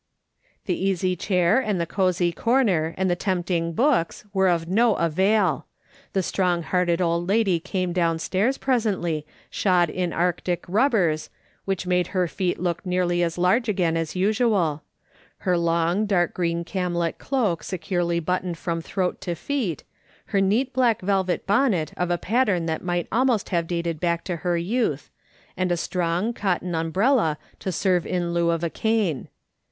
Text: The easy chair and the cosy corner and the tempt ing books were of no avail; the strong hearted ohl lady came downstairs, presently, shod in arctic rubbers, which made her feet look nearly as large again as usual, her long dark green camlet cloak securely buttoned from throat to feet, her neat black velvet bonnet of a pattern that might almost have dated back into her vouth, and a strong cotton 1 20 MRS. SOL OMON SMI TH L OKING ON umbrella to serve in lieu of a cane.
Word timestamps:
The 0.65 0.73
easy 0.75 1.15
chair 1.15 1.59
and 1.59 1.79
the 1.79 1.85
cosy 1.85 2.31
corner 2.31 2.95
and 2.97 3.07
the 3.07 3.15
tempt 3.15 3.51
ing 3.51 3.73
books 3.73 4.25
were 4.33 4.47
of 4.47 4.67
no 4.67 4.95
avail; 4.95 5.67
the 6.13 6.23
strong 6.23 6.63
hearted 6.63 6.99
ohl 6.99 7.19
lady 7.23 7.59
came 7.59 7.93
downstairs, 7.93 8.57
presently, 8.57 9.27
shod 9.51 9.91
in 9.91 10.11
arctic 10.11 10.65
rubbers, 10.67 11.29
which 11.65 11.85
made 11.85 12.07
her 12.17 12.27
feet 12.27 12.59
look 12.59 12.83
nearly 12.83 13.21
as 13.21 13.37
large 13.37 13.69
again 13.69 13.95
as 13.95 14.15
usual, 14.15 14.81
her 15.37 15.55
long 15.55 16.07
dark 16.07 16.33
green 16.33 16.63
camlet 16.65 17.19
cloak 17.19 17.61
securely 17.61 18.19
buttoned 18.19 18.57
from 18.57 18.81
throat 18.81 19.21
to 19.21 19.35
feet, 19.35 19.83
her 20.33 20.41
neat 20.41 20.73
black 20.73 21.03
velvet 21.03 21.45
bonnet 21.45 21.93
of 21.95 22.09
a 22.09 22.17
pattern 22.17 22.65
that 22.65 22.83
might 22.83 23.05
almost 23.11 23.49
have 23.49 23.67
dated 23.67 23.99
back 23.99 24.21
into 24.21 24.37
her 24.37 24.57
vouth, 24.57 25.11
and 25.55 25.71
a 25.71 25.77
strong 25.77 26.33
cotton 26.33 26.71
1 26.71 26.71
20 26.71 26.71
MRS. 26.71 26.71
SOL 26.71 26.71
OMON 26.71 26.71
SMI 26.71 26.71
TH 26.71 26.71
L 26.71 26.73
OKING 26.73 26.75
ON 26.75 26.85
umbrella 26.85 27.37
to 27.59 27.71
serve 27.71 28.07
in 28.07 28.33
lieu 28.33 28.49
of 28.49 28.63
a 28.63 28.69
cane. 28.71 29.27